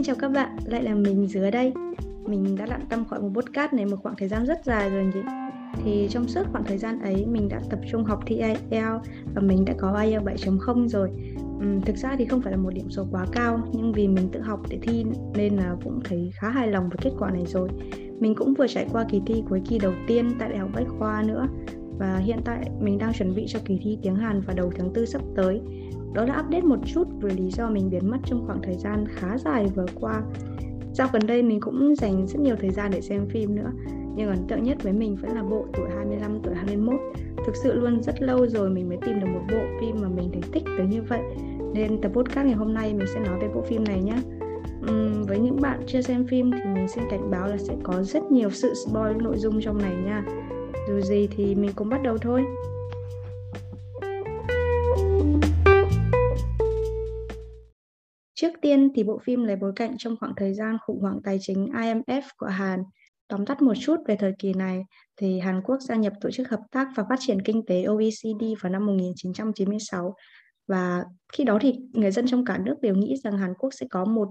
[0.00, 1.72] Xin chào các bạn, lại là mình dưới đây.
[2.26, 5.04] Mình đã lặn tâm khỏi một podcast này một khoảng thời gian rất dài rồi
[5.04, 5.20] nhỉ.
[5.84, 9.42] Thì trong suốt khoảng thời gian ấy mình đã tập trung học thi IELTS và
[9.42, 11.10] mình đã có IELTS 7.0 rồi.
[11.56, 14.28] Uhm, thực ra thì không phải là một điểm số quá cao nhưng vì mình
[14.32, 17.46] tự học để thi nên là cũng thấy khá hài lòng với kết quả này
[17.46, 17.68] rồi.
[18.20, 20.88] Mình cũng vừa trải qua kỳ thi cuối kỳ đầu tiên tại Đại học Bách
[20.98, 21.48] Khoa nữa
[21.98, 24.92] và hiện tại mình đang chuẩn bị cho kỳ thi tiếng Hàn vào đầu tháng
[24.92, 25.60] 4 sắp tới
[26.12, 29.04] đó là update một chút về lý do mình biến mất trong khoảng thời gian
[29.08, 30.22] khá dài vừa qua.
[30.92, 33.72] Dạo gần đây mình cũng dành rất nhiều thời gian để xem phim nữa
[34.16, 37.00] Nhưng ấn tượng nhất với mình vẫn là bộ tuổi 25, tuổi 21
[37.46, 40.30] Thực sự luôn rất lâu rồi mình mới tìm được một bộ phim mà mình
[40.32, 41.20] thấy thích tới như vậy.
[41.74, 44.16] Nên tập podcast ngày hôm nay mình sẽ nói về bộ phim này nhé.
[44.90, 48.02] Uhm, Với những bạn chưa xem phim thì mình xin cảnh báo là sẽ có
[48.02, 50.24] rất nhiều sự spoil nội dung trong này nha.
[50.88, 52.44] Dù gì thì mình cũng bắt đầu thôi.
[58.40, 61.38] Trước tiên thì bộ phim lấy bối cảnh trong khoảng thời gian khủng hoảng tài
[61.40, 62.82] chính IMF của Hàn.
[63.28, 64.84] Tóm tắt một chút về thời kỳ này,
[65.16, 68.44] thì Hàn Quốc gia nhập Tổ chức Hợp tác và Phát triển Kinh tế OECD
[68.60, 70.14] vào năm 1996.
[70.66, 73.86] Và khi đó thì người dân trong cả nước đều nghĩ rằng Hàn Quốc sẽ
[73.90, 74.28] có một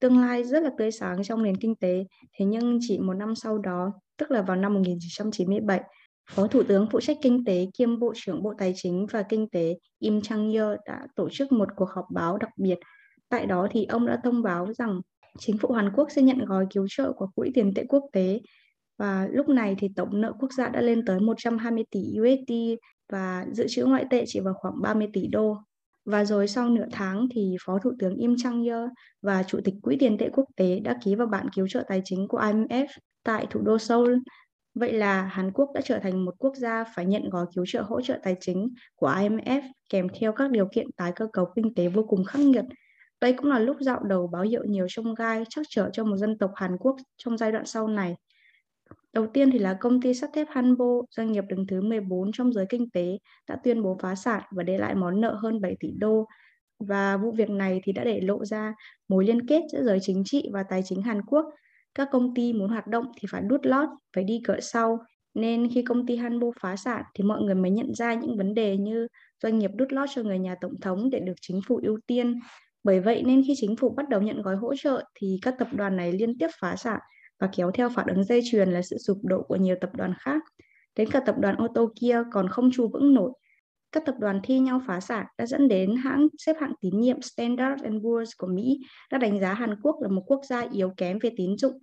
[0.00, 2.04] tương lai rất là tươi sáng trong nền kinh tế.
[2.38, 5.80] Thế nhưng chỉ một năm sau đó, tức là vào năm 1997,
[6.30, 9.48] Phó Thủ tướng phụ trách kinh tế kiêm Bộ trưởng Bộ Tài chính và Kinh
[9.48, 12.78] tế Im Chang-yeol đã tổ chức một cuộc họp báo đặc biệt
[13.28, 15.00] Tại đó thì ông đã thông báo rằng
[15.38, 18.40] chính phủ Hàn Quốc sẽ nhận gói cứu trợ của Quỹ tiền tệ quốc tế
[18.98, 22.52] và lúc này thì tổng nợ quốc gia đã lên tới 120 tỷ USD
[23.12, 25.56] và dự trữ ngoại tệ chỉ vào khoảng 30 tỷ đô.
[26.04, 28.88] Và rồi sau nửa tháng thì Phó Thủ tướng Im Chang-yeol
[29.22, 32.02] và Chủ tịch Quỹ tiền tệ quốc tế đã ký vào bản cứu trợ tài
[32.04, 32.86] chính của IMF
[33.24, 34.14] tại thủ đô Seoul.
[34.74, 37.82] Vậy là Hàn Quốc đã trở thành một quốc gia phải nhận gói cứu trợ
[37.82, 41.74] hỗ trợ tài chính của IMF kèm theo các điều kiện tái cơ cấu kinh
[41.74, 42.64] tế vô cùng khắc nghiệt
[43.20, 46.16] đây cũng là lúc dạo đầu báo hiệu nhiều trông gai chắc trở cho một
[46.16, 48.16] dân tộc Hàn Quốc trong giai đoạn sau này.
[49.12, 52.52] Đầu tiên thì là công ty sắt thép Hanbo, doanh nghiệp đứng thứ 14 trong
[52.52, 55.76] giới kinh tế, đã tuyên bố phá sản và để lại món nợ hơn 7
[55.80, 56.26] tỷ đô.
[56.78, 58.74] Và vụ việc này thì đã để lộ ra
[59.08, 61.46] mối liên kết giữa giới chính trị và tài chính Hàn Quốc.
[61.94, 64.98] Các công ty muốn hoạt động thì phải đút lót, phải đi cửa sau.
[65.34, 68.54] Nên khi công ty Hanbo phá sản thì mọi người mới nhận ra những vấn
[68.54, 69.06] đề như
[69.42, 72.40] doanh nghiệp đút lót cho người nhà tổng thống để được chính phủ ưu tiên,
[72.88, 75.68] bởi vậy nên khi chính phủ bắt đầu nhận gói hỗ trợ thì các tập
[75.72, 76.98] đoàn này liên tiếp phá sản
[77.40, 80.14] và kéo theo phản ứng dây chuyền là sự sụp đổ của nhiều tập đoàn
[80.18, 80.42] khác.
[80.96, 83.32] Đến cả tập đoàn ô tô kia còn không trụ vững nổi.
[83.92, 87.22] Các tập đoàn thi nhau phá sản đã dẫn đến hãng xếp hạng tín nhiệm
[87.22, 91.18] Standard Poor's của Mỹ đã đánh giá Hàn Quốc là một quốc gia yếu kém
[91.18, 91.78] về tín dụng,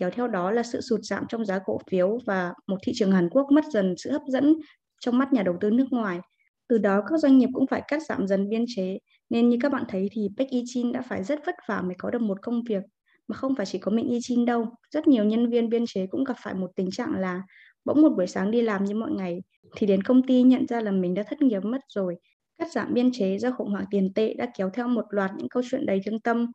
[0.00, 3.12] kéo theo đó là sự sụt giảm trong giá cổ phiếu và một thị trường
[3.12, 4.54] Hàn Quốc mất dần sự hấp dẫn
[5.00, 6.20] trong mắt nhà đầu tư nước ngoài.
[6.68, 8.98] Từ đó các doanh nghiệp cũng phải cắt giảm dần biên chế
[9.30, 12.10] nên như các bạn thấy thì Baek Chin đã phải rất vất vả mới có
[12.10, 12.82] được một công việc
[13.30, 14.66] mà không phải chỉ có mình Yichin đâu.
[14.90, 17.42] Rất nhiều nhân viên biên chế cũng gặp phải một tình trạng là
[17.84, 19.42] bỗng một buổi sáng đi làm như mọi ngày
[19.76, 22.16] thì đến công ty nhận ra là mình đã thất nghiệp mất rồi.
[22.58, 25.48] Cắt giảm biên chế do khủng hoảng tiền tệ đã kéo theo một loạt những
[25.48, 26.46] câu chuyện đầy thương tâm.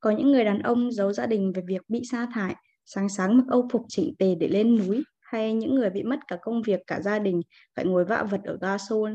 [0.00, 2.54] Có những người đàn ông giấu gia đình về việc bị sa thải,
[2.84, 6.18] sáng sáng mặc âu phục chỉnh tề để lên núi, hay những người bị mất
[6.28, 7.40] cả công việc cả gia đình
[7.76, 9.14] phải ngồi vạ vật ở ga Seoul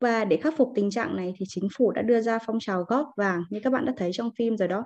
[0.00, 2.82] và để khắc phục tình trạng này thì chính phủ đã đưa ra phong trào
[2.82, 4.84] góp vàng như các bạn đã thấy trong phim rồi đó.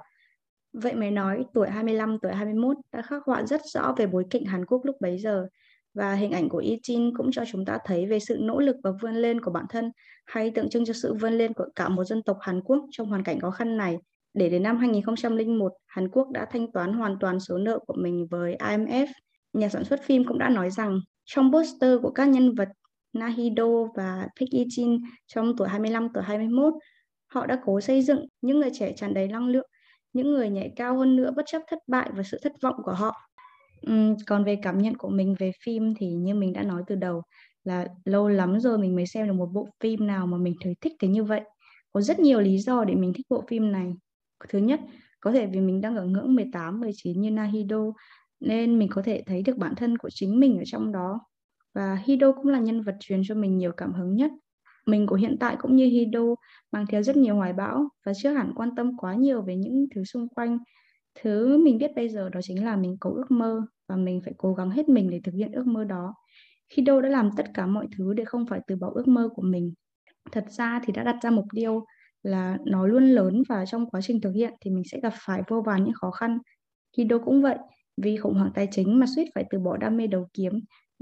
[0.72, 4.44] Vậy mới nói tuổi 25, tuổi 21 đã khắc họa rất rõ về bối cảnh
[4.44, 5.46] Hàn Quốc lúc bấy giờ
[5.94, 8.76] và hình ảnh của Yi Jin cũng cho chúng ta thấy về sự nỗ lực
[8.84, 9.90] và vươn lên của bản thân
[10.26, 13.08] hay tượng trưng cho sự vươn lên của cả một dân tộc Hàn Quốc trong
[13.08, 13.96] hoàn cảnh khó khăn này.
[14.34, 18.26] Để đến năm 2001, Hàn Quốc đã thanh toán hoàn toàn số nợ của mình
[18.30, 19.06] với IMF.
[19.52, 22.68] Nhà sản xuất phim cũng đã nói rằng trong poster của các nhân vật
[23.12, 26.74] Nahido và Park Jin trong tuổi 25, tuổi 21.
[27.26, 29.66] Họ đã cố xây dựng những người trẻ tràn đầy năng lượng,
[30.12, 32.92] những người nhảy cao hơn nữa bất chấp thất bại và sự thất vọng của
[32.92, 33.14] họ.
[33.90, 36.94] Uhm, còn về cảm nhận của mình về phim thì như mình đã nói từ
[36.94, 37.22] đầu
[37.64, 40.74] là lâu lắm rồi mình mới xem được một bộ phim nào mà mình thấy
[40.80, 41.40] thích thế như vậy.
[41.92, 43.92] Có rất nhiều lý do để mình thích bộ phim này.
[44.48, 44.80] Thứ nhất,
[45.20, 47.78] có thể vì mình đang ở ngưỡng 18, 19 như Nahido
[48.40, 51.20] nên mình có thể thấy được bản thân của chính mình ở trong đó
[51.74, 54.30] và Hido cũng là nhân vật truyền cho mình nhiều cảm hứng nhất.
[54.86, 56.20] Mình của hiện tại cũng như Hido
[56.72, 59.86] mang theo rất nhiều hoài bão và chưa hẳn quan tâm quá nhiều về những
[59.94, 60.58] thứ xung quanh.
[61.22, 64.34] Thứ mình biết bây giờ đó chính là mình có ước mơ và mình phải
[64.38, 66.14] cố gắng hết mình để thực hiện ước mơ đó.
[66.76, 69.42] Hido đã làm tất cả mọi thứ để không phải từ bỏ ước mơ của
[69.42, 69.72] mình.
[70.32, 71.84] Thật ra thì đã đặt ra mục tiêu
[72.22, 75.42] là nó luôn lớn và trong quá trình thực hiện thì mình sẽ gặp phải
[75.48, 76.38] vô vàn những khó khăn.
[76.98, 77.58] Hido cũng vậy,
[77.96, 80.52] vì khủng hoảng tài chính mà suýt phải từ bỏ đam mê đầu kiếm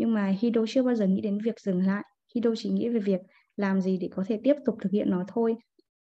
[0.01, 2.05] nhưng mà Hido chưa bao giờ nghĩ đến việc dừng lại
[2.35, 3.21] Hido chỉ nghĩ về việc
[3.57, 5.57] làm gì để có thể tiếp tục thực hiện nó thôi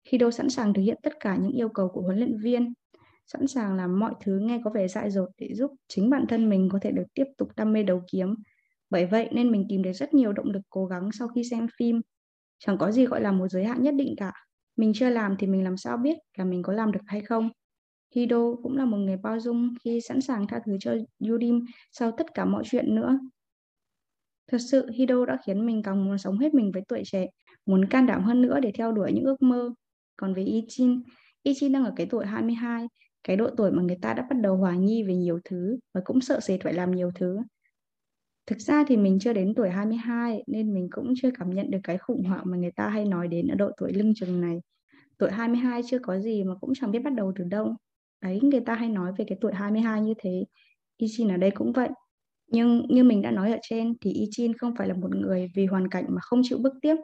[0.10, 2.74] Hido sẵn sàng thực hiện tất cả những yêu cầu của huấn luyện viên,
[3.26, 6.50] sẵn sàng làm mọi thứ nghe có vẻ dại dột để giúp chính bản thân
[6.50, 8.36] mình có thể được tiếp tục đam mê đấu kiếm.
[8.90, 11.68] Bởi vậy nên mình tìm được rất nhiều động lực cố gắng sau khi xem
[11.80, 12.02] phim.
[12.60, 14.32] Chẳng có gì gọi là một giới hạn nhất định cả.
[14.76, 17.50] Mình chưa làm thì mình làm sao biết là mình có làm được hay không.
[18.16, 20.96] Hido cũng là một người bao dung khi sẵn sàng tha thứ cho
[21.28, 23.20] Yudim sau tất cả mọi chuyện nữa.
[24.51, 27.27] Thật sự, Hido đã khiến mình càng muốn sống hết mình với tuổi trẻ,
[27.65, 29.74] muốn can đảm hơn nữa để theo đuổi những ước mơ.
[30.18, 31.01] Còn với Ichin,
[31.44, 32.88] Ichin đang ở cái tuổi 22,
[33.24, 36.01] cái độ tuổi mà người ta đã bắt đầu hoài nghi về nhiều thứ và
[36.06, 37.39] cũng sợ sệt phải làm nhiều thứ.
[38.48, 41.80] Thực ra thì mình chưa đến tuổi 22 nên mình cũng chưa cảm nhận được
[41.83, 44.62] cái khủng hoảng mà người ta hay nói đến ở độ tuổi lưng chừng này.
[45.18, 47.75] Tuổi 22 chưa có gì mà cũng chẳng biết bắt đầu từ đâu.
[48.21, 50.45] Đấy, người ta hay nói về cái tuổi 22 như thế.
[50.97, 51.89] Ichin ở đây cũng vậy.
[52.51, 55.65] Nhưng như mình đã nói ở trên thì Ichin không phải là một người vì
[55.65, 56.95] hoàn cảnh mà không chịu bước tiếp.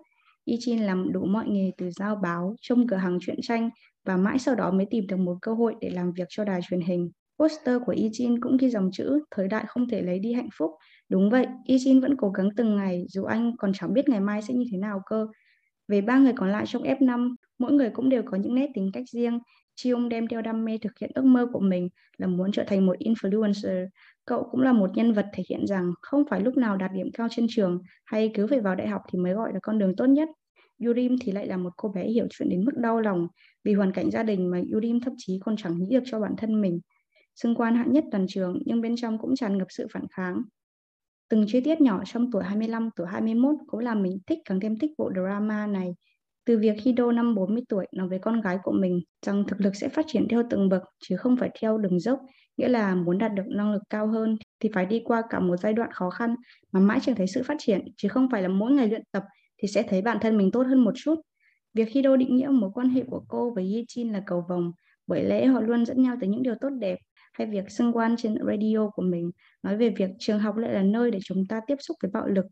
[0.46, 3.70] Ichin làm đủ mọi nghề từ giao báo, trông cửa hàng truyện tranh
[4.06, 6.60] và mãi sau đó mới tìm được một cơ hội để làm việc cho đài
[6.70, 7.12] truyền hình.
[7.40, 10.72] Poster của Ichin cũng ghi dòng chữ thời đại không thể lấy đi hạnh phúc.
[11.10, 14.42] Đúng vậy, Ichin vẫn cố gắng từng ngày dù anh còn chẳng biết ngày mai
[14.42, 15.28] sẽ như thế nào cơ.
[15.88, 18.90] Về ba người còn lại trong F5, mỗi người cũng đều có những nét tính
[18.94, 19.40] cách riêng.
[19.76, 22.86] Chiung đem theo đam mê thực hiện ước mơ của mình là muốn trở thành
[22.86, 23.88] một influencer.
[24.26, 27.12] Cậu cũng là một nhân vật thể hiện rằng không phải lúc nào đạt điểm
[27.14, 29.96] cao trên trường hay cứ phải vào đại học thì mới gọi là con đường
[29.96, 30.30] tốt nhất.
[30.86, 33.28] Yurim thì lại là một cô bé hiểu chuyện đến mức đau lòng
[33.64, 36.36] vì hoàn cảnh gia đình mà Yurim thậm chí còn chẳng nghĩ được cho bản
[36.38, 36.80] thân mình.
[37.36, 40.42] Xưng quan hạng nhất toàn trường nhưng bên trong cũng tràn ngập sự phản kháng.
[41.30, 44.80] Từng chi tiết nhỏ trong tuổi 25, tuổi 21 cũng làm mình thích càng thêm
[44.80, 45.96] thích bộ drama này.
[46.46, 49.76] Từ việc Hido năm 40 tuổi nói với con gái của mình rằng thực lực
[49.76, 52.20] sẽ phát triển theo từng bậc chứ không phải theo đường dốc,
[52.58, 55.58] nghĩa là muốn đạt được năng lực cao hơn thì phải đi qua cả một
[55.58, 56.36] giai đoạn khó khăn
[56.72, 59.24] mà mãi chẳng thấy sự phát triển chứ không phải là mỗi ngày luyện tập
[59.62, 61.16] thì sẽ thấy bản thân mình tốt hơn một chút.
[61.74, 64.72] Việc Hido định nghĩa mối quan hệ của cô với Yichin là cầu vồng
[65.08, 66.98] bởi lẽ họ luôn dẫn nhau tới những điều tốt đẹp
[67.38, 69.32] hay việc xung quanh trên radio của mình
[69.64, 72.28] nói về việc trường học lại là nơi để chúng ta tiếp xúc với bạo
[72.28, 72.46] lực.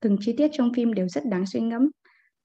[0.00, 1.90] Từng chi tiết trong phim đều rất đáng suy ngẫm.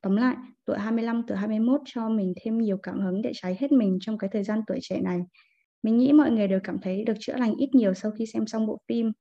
[0.02, 0.36] Tóm lại,
[0.66, 4.18] tuổi 25, tuổi 21 cho mình thêm nhiều cảm hứng để cháy hết mình trong
[4.18, 5.20] cái thời gian tuổi trẻ này.
[5.84, 8.48] Mình nghĩ mọi người đều cảm thấy được chữa lành ít nhiều sau khi xem
[8.48, 9.12] xong bộ phim.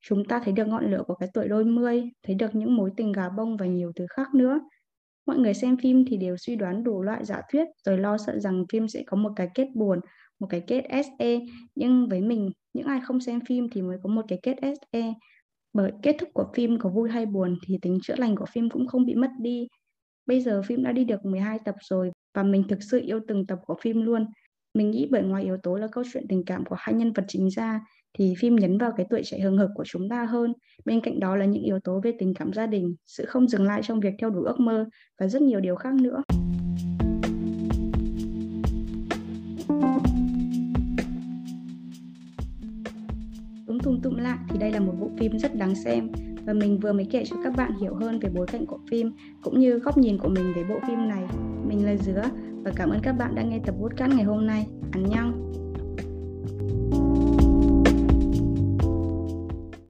[0.00, 2.90] Chúng ta thấy được ngọn lửa của cái tuổi đôi mươi, thấy được những mối
[2.96, 4.60] tình gà bông và nhiều thứ khác nữa.
[5.26, 8.38] Mọi người xem phim thì đều suy đoán đủ loại giả thuyết rồi lo sợ
[8.38, 10.00] rằng phim sẽ có một cái kết buồn
[10.40, 11.38] một cái kết SE
[11.74, 15.12] nhưng với mình những ai không xem phim thì mới có một cái kết SE
[15.72, 18.70] bởi kết thúc của phim có vui hay buồn thì tính chữa lành của phim
[18.70, 19.66] cũng không bị mất đi
[20.26, 23.46] bây giờ phim đã đi được 12 tập rồi và mình thực sự yêu từng
[23.46, 24.26] tập của phim luôn
[24.74, 27.24] mình nghĩ bởi ngoài yếu tố là câu chuyện tình cảm của hai nhân vật
[27.28, 27.80] chính ra
[28.18, 30.52] thì phim nhấn vào cái tuổi trẻ hừng hực của chúng ta hơn.
[30.84, 33.64] Bên cạnh đó là những yếu tố về tình cảm gia đình, sự không dừng
[33.64, 34.84] lại trong việc theo đuổi ước mơ
[35.20, 36.22] và rất nhiều điều khác nữa.
[44.02, 46.08] Tùm tụm lại thì đây là một bộ phim rất đáng xem
[46.46, 49.12] và mình vừa mới kể cho các bạn hiểu hơn về bối cảnh của phim,
[49.42, 51.22] cũng như góc nhìn của mình về bộ phim này.
[51.66, 52.22] Mình là Dứa
[52.64, 54.66] và cảm ơn các bạn đã nghe tập podcast ngày hôm nay.
[54.92, 55.47] Ăn nhăng!